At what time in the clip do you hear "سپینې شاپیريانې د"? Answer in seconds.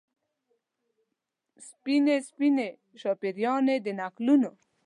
2.27-3.87